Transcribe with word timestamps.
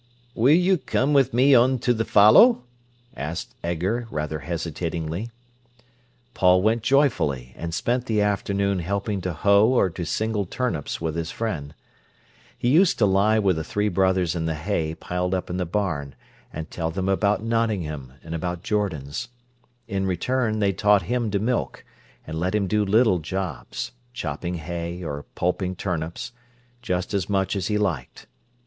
"Will 0.33 0.55
you 0.55 0.79
come 0.79 1.13
with 1.13 1.31
me 1.31 1.53
on 1.53 1.77
to 1.77 1.93
the 1.93 2.05
fallow?" 2.05 2.63
asked 3.15 3.53
Edgar, 3.63 4.07
rather 4.09 4.39
hesitatingly. 4.39 5.29
Paul 6.33 6.63
went 6.63 6.81
joyfully, 6.81 7.53
and 7.55 7.71
spent 7.71 8.07
the 8.07 8.19
afternoon 8.19 8.79
helping 8.79 9.21
to 9.21 9.31
hoe 9.31 9.67
or 9.67 9.91
to 9.91 10.03
single 10.03 10.47
turnips 10.47 11.01
with 11.01 11.15
his 11.15 11.29
friend. 11.29 11.75
He 12.57 12.69
used 12.69 12.97
to 12.97 13.05
lie 13.05 13.37
with 13.37 13.57
the 13.57 13.63
three 13.63 13.89
brothers 13.89 14.33
in 14.35 14.47
the 14.47 14.55
hay 14.55 14.95
piled 14.95 15.35
up 15.35 15.51
in 15.51 15.57
the 15.57 15.67
barn 15.67 16.15
and 16.51 16.71
tell 16.71 16.89
them 16.89 17.07
about 17.07 17.43
Nottingham 17.43 18.13
and 18.23 18.33
about 18.33 18.63
Jordan's. 18.63 19.27
In 19.87 20.07
return, 20.07 20.57
they 20.57 20.73
taught 20.73 21.03
him 21.03 21.29
to 21.29 21.37
milk, 21.37 21.85
and 22.25 22.39
let 22.39 22.55
him 22.55 22.65
do 22.65 22.83
little 22.83 23.19
jobs—chopping 23.19 24.55
hay 24.55 25.03
or 25.03 25.25
pulping 25.35 25.75
turnips—just 25.75 27.13
as 27.13 27.29
much 27.29 27.55
as 27.55 27.67
he 27.67 27.77
liked. 27.77 28.25